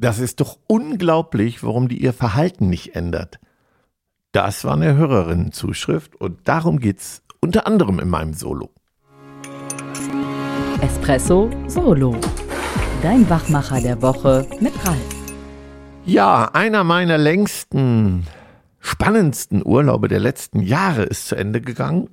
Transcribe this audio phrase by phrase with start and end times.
[0.00, 3.38] Das ist doch unglaublich, warum die ihr Verhalten nicht ändert.
[4.32, 8.70] Das war eine Hörerinnenzuschrift und darum geht's unter anderem in meinem Solo.
[10.80, 12.16] Espresso Solo.
[13.02, 14.96] Dein Wachmacher der Woche mit Ralf.
[16.06, 18.26] Ja, einer meiner längsten,
[18.78, 22.08] spannendsten Urlaube der letzten Jahre ist zu Ende gegangen.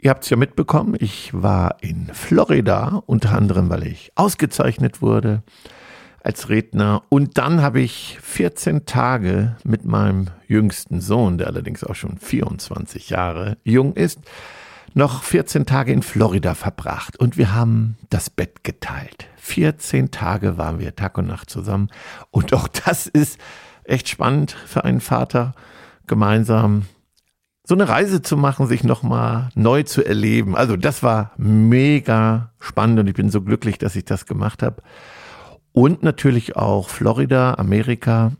[0.00, 5.44] Ihr habt es ja mitbekommen, ich war in Florida, unter anderem, weil ich ausgezeichnet wurde
[6.24, 7.02] als Redner.
[7.10, 13.10] Und dann habe ich 14 Tage mit meinem jüngsten Sohn, der allerdings auch schon 24
[13.10, 14.20] Jahre jung ist,
[14.94, 17.18] noch 14 Tage in Florida verbracht.
[17.18, 19.26] Und wir haben das Bett geteilt.
[19.36, 21.90] 14 Tage waren wir Tag und Nacht zusammen.
[22.30, 23.38] Und auch das ist
[23.84, 25.52] echt spannend für einen Vater,
[26.06, 26.86] gemeinsam
[27.66, 30.56] so eine Reise zu machen, sich nochmal neu zu erleben.
[30.56, 34.82] Also das war mega spannend und ich bin so glücklich, dass ich das gemacht habe.
[35.74, 38.30] Und natürlich auch Florida, Amerika.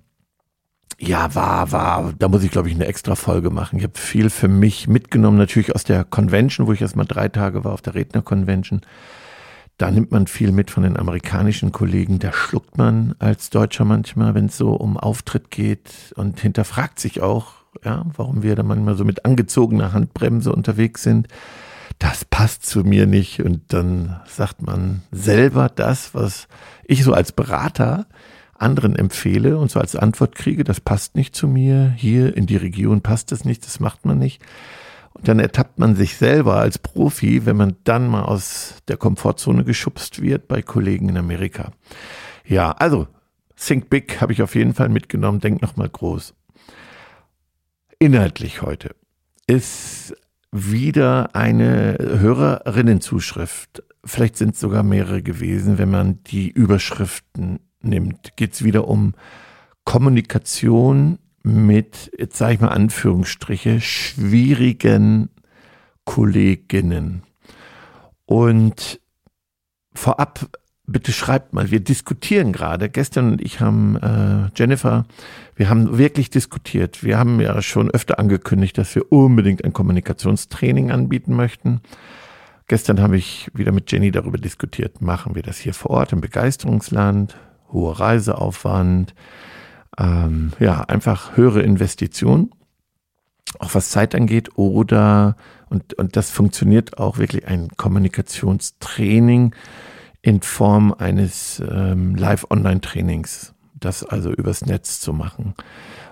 [1.01, 3.77] Ja, war, war, da muss ich glaube ich eine extra Folge machen.
[3.77, 7.29] Ich habe viel für mich mitgenommen, natürlich aus der Convention, wo ich erst mal drei
[7.29, 8.83] Tage war auf der Redner-Convention.
[9.79, 12.21] Da nimmt man viel mit von den amerikanischen Kollegen.
[12.21, 17.21] Da schluckt man als Deutscher manchmal, wenn es so um Auftritt geht und hinterfragt sich
[17.21, 21.27] auch, ja, warum wir da manchmal so mit angezogener Handbremse unterwegs sind
[21.99, 23.41] das passt zu mir nicht.
[23.41, 26.49] Und dann sagt man selber das, was
[26.85, 28.07] ich so als Berater
[28.57, 32.57] anderen empfehle und so als Antwort kriege, das passt nicht zu mir, hier in die
[32.57, 34.43] Region passt es nicht, das macht man nicht.
[35.13, 39.65] Und dann ertappt man sich selber als Profi, wenn man dann mal aus der Komfortzone
[39.65, 41.73] geschubst wird bei Kollegen in Amerika.
[42.45, 43.07] Ja, also
[43.57, 46.35] Think Big habe ich auf jeden Fall mitgenommen, denk noch mal groß.
[47.99, 48.95] Inhaltlich heute
[49.47, 50.15] ist
[50.57, 53.83] wieder eine Hörerinnenzuschrift.
[54.05, 58.37] Vielleicht sind es sogar mehrere gewesen, wenn man die Überschriften nimmt.
[58.37, 59.15] Geht es wieder um
[59.85, 65.29] Kommunikation mit, jetzt sage ich mal Anführungsstriche, schwierigen
[66.05, 67.25] Kolleginnen.
[68.25, 69.01] Und
[69.93, 70.49] vorab
[70.87, 72.89] bitte schreibt mal, wir diskutieren gerade.
[72.89, 75.07] Gestern und ich haben, äh, Jennifer,
[75.57, 77.03] wir haben wirklich diskutiert.
[77.03, 81.81] Wir haben ja schon öfter angekündigt, dass wir unbedingt ein Kommunikationstraining anbieten möchten.
[82.67, 86.23] Gestern habe ich wieder mit Jenny darüber diskutiert, machen wir das hier vor Ort im
[86.23, 87.37] Begeisterungsland,
[87.71, 89.15] hoher Reiseaufwand,
[89.99, 92.51] ähm, ja, einfach höhere Investitionen,
[93.59, 95.37] auch was Zeit angeht, oder,
[95.69, 99.55] und, und das funktioniert auch wirklich ein Kommunikationstraining,
[100.25, 105.55] in Form eines ähm, Live-Online-Trainings, das also übers Netz zu machen.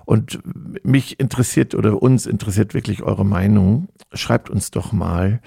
[0.05, 0.39] Und
[0.85, 3.89] mich interessiert oder uns interessiert wirklich eure Meinung.
[4.13, 5.41] Schreibt uns doch mal,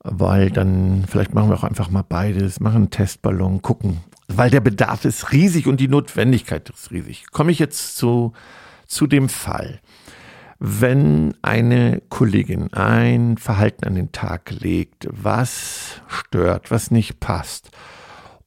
[0.00, 4.60] weil dann vielleicht machen wir auch einfach mal beides, machen einen Testballon, gucken, weil der
[4.60, 7.24] Bedarf ist riesig und die Notwendigkeit ist riesig.
[7.32, 8.34] Komme ich jetzt zu,
[8.86, 9.80] zu dem Fall
[10.66, 17.70] wenn eine Kollegin ein Verhalten an den Tag legt, was stört, was nicht passt.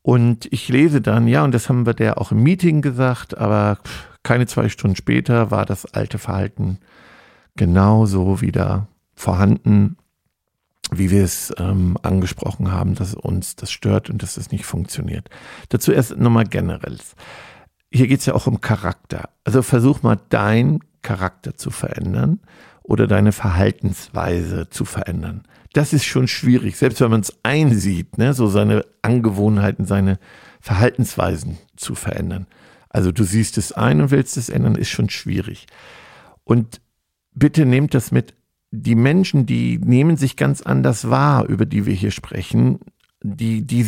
[0.02, 3.78] Und ich lese dann, ja, und das haben wir der auch im Meeting gesagt, aber
[4.24, 6.80] keine zwei Stunden später war das alte Verhalten
[7.56, 9.98] genauso wieder vorhanden,
[10.90, 15.30] wie wir es ähm, angesprochen haben, dass uns das stört und dass es nicht funktioniert.
[15.70, 16.98] Dazu erst nochmal generell.
[17.92, 19.30] Hier geht es ja auch um Charakter.
[19.44, 22.40] Also versuch mal dein Charakter zu verändern
[22.84, 25.44] oder deine Verhaltensweise zu verändern.
[25.74, 30.20] Das ist schon schwierig, selbst wenn man es einsieht, ne, so seine Angewohnheiten, seine
[30.62, 32.48] Verhaltensweisen zu verändern.
[32.90, 35.68] Also du siehst es ein und willst es ändern, ist schon schwierig.
[36.44, 36.82] Und
[37.34, 38.34] bitte nehmt das mit.
[38.72, 42.80] Die Menschen, die nehmen sich ganz anders wahr, über die wir hier sprechen.
[43.22, 43.86] Die, die,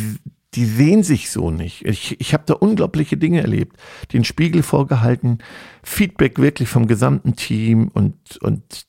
[0.54, 1.84] die sehen sich so nicht.
[1.84, 3.76] Ich, ich habe da unglaubliche Dinge erlebt.
[4.12, 5.38] Den Spiegel vorgehalten,
[5.82, 8.86] Feedback wirklich vom gesamten Team und, und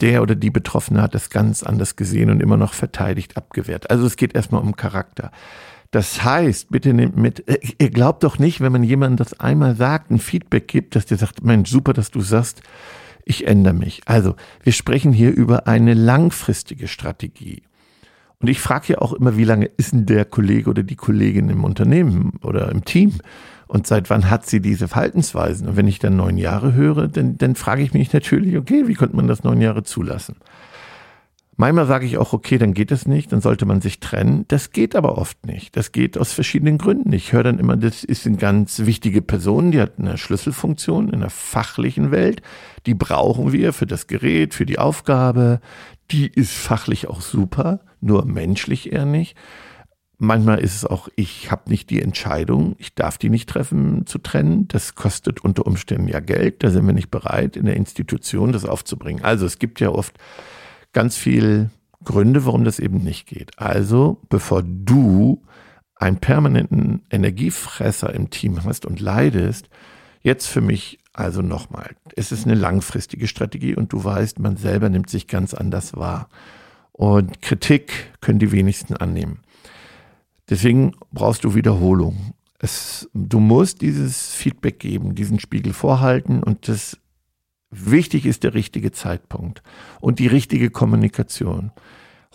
[0.00, 3.90] der oder die Betroffene hat das ganz anders gesehen und immer noch verteidigt, abgewehrt.
[3.90, 5.30] Also es geht erstmal um Charakter.
[5.92, 9.76] Das heißt, bitte nehmt mit, äh, ihr glaubt doch nicht, wenn man jemandem das einmal
[9.76, 12.62] sagt, ein Feedback gibt, dass der sagt, Mensch, super, dass du sagst,
[13.24, 14.02] ich ändere mich.
[14.06, 14.34] Also,
[14.64, 17.62] wir sprechen hier über eine langfristige Strategie.
[18.40, 21.48] Und ich frage ja auch immer, wie lange ist denn der Kollege oder die Kollegin
[21.48, 23.14] im Unternehmen oder im Team?
[23.66, 25.68] Und seit wann hat sie diese Verhaltensweisen?
[25.68, 28.94] Und wenn ich dann neun Jahre höre, dann, dann frage ich mich natürlich, okay, wie
[28.94, 30.36] konnte man das neun Jahre zulassen?
[31.56, 34.44] Manchmal sage ich auch, okay, dann geht es nicht, dann sollte man sich trennen.
[34.48, 35.76] Das geht aber oft nicht.
[35.76, 37.12] Das geht aus verschiedenen Gründen.
[37.12, 41.20] Ich höre dann immer, das ist eine ganz wichtige Person, die hat eine Schlüsselfunktion in
[41.20, 42.42] der fachlichen Welt.
[42.86, 45.60] Die brauchen wir für das Gerät, für die Aufgabe.
[46.10, 49.36] Die ist fachlich auch super nur menschlich eher nicht.
[50.18, 54.18] Manchmal ist es auch, ich habe nicht die Entscheidung, ich darf die nicht treffen, zu
[54.18, 54.68] trennen.
[54.68, 56.62] Das kostet unter Umständen ja Geld.
[56.62, 59.24] Da sind wir nicht bereit, in der Institution das aufzubringen.
[59.24, 60.14] Also es gibt ja oft
[60.94, 61.70] ganz viel
[62.04, 63.58] Gründe, warum das eben nicht geht.
[63.58, 65.42] Also bevor du
[65.96, 69.68] einen permanenten Energiefresser im Team hast und leidest,
[70.22, 74.88] jetzt für mich also nochmal, es ist eine langfristige Strategie und du weißt, man selber
[74.88, 76.28] nimmt sich ganz anders wahr.
[76.92, 79.40] Und Kritik können die wenigsten annehmen.
[80.50, 82.34] Deswegen brauchst du Wiederholung.
[82.58, 86.98] Es, du musst dieses Feedback geben, diesen Spiegel vorhalten und das
[87.74, 89.62] wichtig ist der richtige Zeitpunkt
[90.00, 91.72] und die richtige Kommunikation.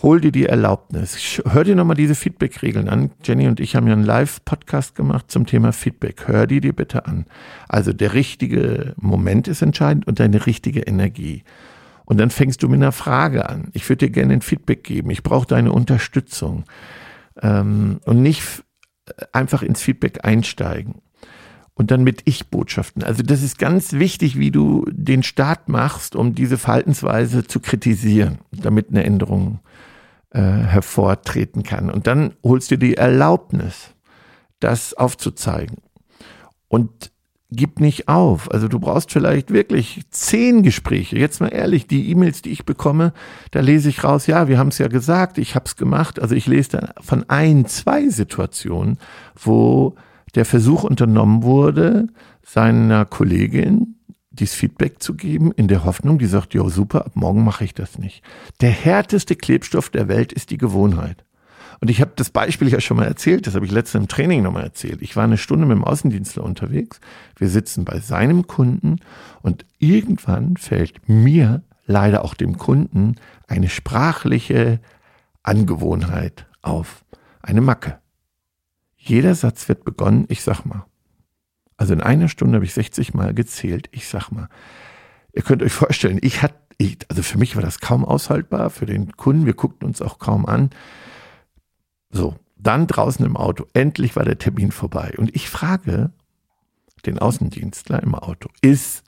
[0.02, 1.42] Hol dir die Erlaubnis.
[1.46, 3.12] Hör dir nochmal diese Feedback-Regeln an.
[3.22, 6.28] Jenny und ich haben ja einen Live-Podcast gemacht zum Thema Feedback.
[6.28, 7.26] Hör die dir bitte an.
[7.68, 11.44] Also der richtige Moment ist entscheidend und deine richtige Energie.
[12.06, 13.70] Und dann fängst du mit einer Frage an.
[13.74, 15.10] Ich würde dir gerne ein Feedback geben.
[15.10, 16.64] Ich brauche deine Unterstützung
[17.42, 18.64] ähm, und nicht
[19.34, 21.02] einfach ins Feedback einsteigen.
[21.80, 23.04] Und dann mit Ich-Botschaften.
[23.04, 28.40] Also das ist ganz wichtig, wie du den Start machst, um diese Verhaltensweise zu kritisieren,
[28.52, 29.60] damit eine Änderung
[30.32, 31.90] äh, hervortreten kann.
[31.90, 33.94] Und dann holst du die Erlaubnis,
[34.60, 35.78] das aufzuzeigen.
[36.68, 37.12] Und
[37.50, 38.52] gib nicht auf.
[38.52, 41.18] Also du brauchst vielleicht wirklich zehn Gespräche.
[41.18, 43.14] Jetzt mal ehrlich, die E-Mails, die ich bekomme,
[43.52, 46.22] da lese ich raus, ja, wir haben es ja gesagt, ich habe es gemacht.
[46.22, 48.98] Also ich lese dann von ein, zwei Situationen,
[49.42, 49.96] wo
[50.36, 52.08] der Versuch unternommen wurde,
[52.44, 53.96] seiner Kollegin
[54.32, 57.74] dieses Feedback zu geben, in der Hoffnung, die sagt, ja super, ab morgen mache ich
[57.74, 58.24] das nicht.
[58.62, 61.26] Der härteste Klebstoff der Welt ist die Gewohnheit.
[61.82, 64.44] Und ich habe das Beispiel ja schon mal erzählt, das habe ich letztens im Training
[64.44, 65.02] nochmal erzählt.
[65.02, 67.00] Ich war eine Stunde mit dem Außendienstler unterwegs.
[67.38, 68.98] Wir sitzen bei seinem Kunden
[69.42, 73.16] und irgendwann fällt mir, leider auch dem Kunden,
[73.48, 74.80] eine sprachliche
[75.42, 77.04] Angewohnheit auf.
[77.42, 78.00] Eine Macke.
[79.10, 80.86] Jeder Satz wird begonnen, ich sag mal.
[81.78, 84.50] Also in einer Stunde habe ich 60 Mal gezählt, ich sag mal.
[85.34, 86.56] Ihr könnt euch vorstellen, ich hatte,
[87.08, 90.46] also für mich war das kaum aushaltbar, für den Kunden, wir guckten uns auch kaum
[90.46, 90.70] an.
[92.12, 93.66] So, dann draußen im Auto.
[93.74, 95.14] Endlich war der Termin vorbei.
[95.18, 96.12] Und ich frage
[97.06, 99.04] den Außendienstler im Auto, ist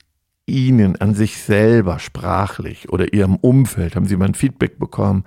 [0.46, 5.24] Ihnen an sich selber sprachlich oder Ihrem Umfeld, haben Sie mal ein Feedback bekommen?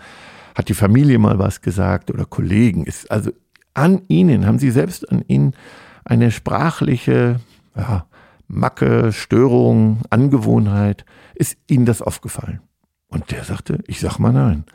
[0.56, 2.86] Hat die Familie mal was gesagt oder Kollegen?
[2.86, 3.32] Ist also
[3.76, 5.54] an Ihnen, haben Sie selbst an Ihnen
[6.04, 7.40] eine sprachliche
[7.76, 8.06] ja,
[8.48, 11.06] Macke, Störung, Angewohnheit?
[11.36, 12.62] Ist Ihnen das aufgefallen?
[13.08, 14.66] Und der sagte, ich sag mal nein.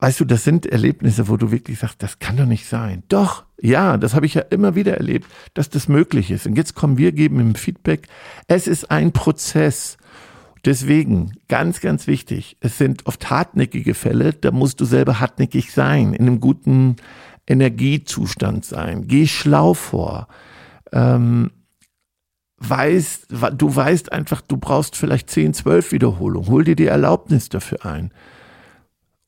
[0.00, 3.02] Weißt du, das sind Erlebnisse, wo du wirklich sagst, das kann doch nicht sein.
[3.08, 6.46] Doch, ja, das habe ich ja immer wieder erlebt, dass das möglich ist.
[6.46, 8.06] Und jetzt kommen wir, geben im Feedback.
[8.46, 9.96] Es ist ein Prozess.
[10.64, 16.14] Deswegen, ganz, ganz wichtig, es sind oft hartnäckige Fälle, da musst du selber hartnäckig sein,
[16.14, 16.96] in einem guten
[17.48, 19.08] Energiezustand sein.
[19.08, 20.28] Geh schlau vor.
[20.92, 21.50] Ähm,
[22.58, 26.48] weißt, du weißt einfach, du brauchst vielleicht 10, 12 Wiederholungen.
[26.48, 28.12] Hol dir die Erlaubnis dafür ein.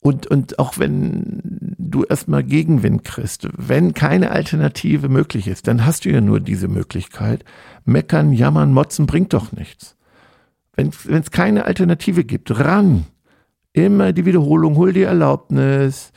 [0.01, 6.05] Und, und auch wenn du erstmal Gegenwind kriegst, wenn keine Alternative möglich ist, dann hast
[6.05, 7.45] du ja nur diese Möglichkeit.
[7.85, 9.97] Meckern, jammern, motzen bringt doch nichts.
[10.75, 13.07] Wenn es keine Alternative gibt, ran.
[13.73, 16.13] Immer die Wiederholung, hol die Erlaubnis,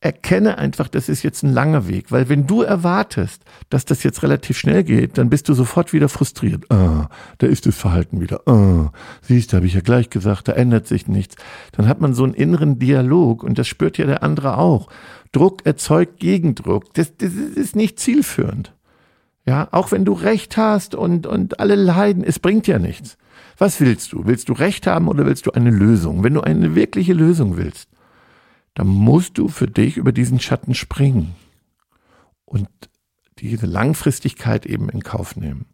[0.00, 4.22] erkenne einfach, das ist jetzt ein langer Weg, weil wenn du erwartest, dass das jetzt
[4.22, 6.70] relativ schnell geht, dann bist du sofort wieder frustriert.
[6.70, 7.08] Ah,
[7.38, 8.46] da ist das Verhalten wieder.
[8.46, 11.34] Ah, siehst, du, habe ich ja gleich gesagt, da ändert sich nichts.
[11.72, 14.88] Dann hat man so einen inneren Dialog und das spürt ja der andere auch.
[15.32, 16.94] Druck erzeugt Gegendruck.
[16.94, 18.72] Das, das ist nicht zielführend.
[19.46, 23.16] Ja, auch wenn du Recht hast und, und alle leiden, es bringt ja nichts.
[23.56, 24.26] Was willst du?
[24.26, 26.22] Willst du Recht haben oder willst du eine Lösung?
[26.22, 27.88] Wenn du eine wirkliche Lösung willst,
[28.78, 31.34] dann musst du für dich über diesen Schatten springen
[32.44, 32.68] und
[33.40, 35.66] diese Langfristigkeit eben in Kauf nehmen.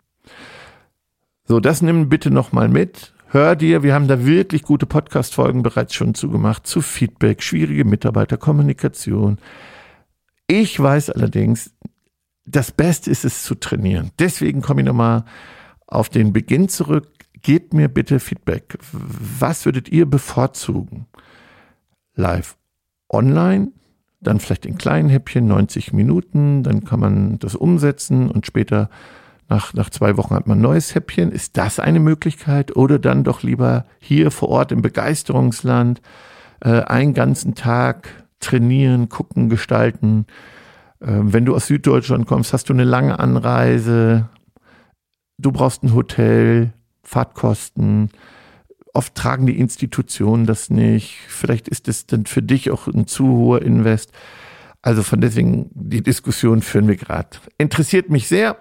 [1.44, 3.12] So, das nimm bitte nochmal mit.
[3.26, 9.36] Hör dir, wir haben da wirklich gute Podcast-Folgen bereits schon zugemacht zu Feedback, schwierige Mitarbeiterkommunikation.
[10.46, 11.74] Ich weiß allerdings,
[12.46, 14.12] das Beste ist es zu trainieren.
[14.18, 15.26] Deswegen komme ich nochmal
[15.86, 17.10] auf den Beginn zurück.
[17.42, 18.78] Gebt mir bitte Feedback.
[18.92, 21.04] Was würdet ihr bevorzugen?
[22.14, 22.56] Live
[23.14, 23.68] online,
[24.20, 28.90] dann vielleicht in kleinen Häppchen, 90 Minuten, dann kann man das umsetzen und später
[29.48, 31.30] nach, nach zwei Wochen hat man ein neues Häppchen.
[31.30, 32.76] Ist das eine Möglichkeit?
[32.76, 36.00] Oder dann doch lieber hier vor Ort im Begeisterungsland
[36.60, 40.26] äh, einen ganzen Tag trainieren, gucken, gestalten.
[41.00, 44.28] Äh, wenn du aus Süddeutschland kommst, hast du eine lange Anreise,
[45.38, 48.10] du brauchst ein Hotel, Fahrtkosten,
[48.94, 51.18] Oft tragen die Institutionen das nicht.
[51.28, 54.12] Vielleicht ist es dann für dich auch ein zu hoher Invest.
[54.82, 57.30] Also von deswegen, die Diskussion führen wir gerade.
[57.58, 58.56] Interessiert mich sehr.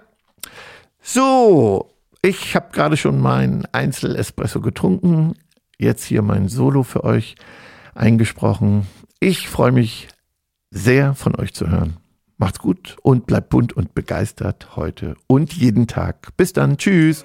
[1.00, 1.90] So,
[2.22, 5.34] ich habe gerade schon meinen Einzel-Espresso getrunken.
[5.78, 7.36] Jetzt hier mein Solo für euch
[7.94, 8.86] eingesprochen.
[9.20, 10.08] Ich freue mich
[10.70, 11.98] sehr von euch zu hören.
[12.38, 16.36] Macht's gut und bleibt bunt und begeistert heute und jeden Tag.
[16.36, 16.78] Bis dann.
[16.78, 17.24] Tschüss.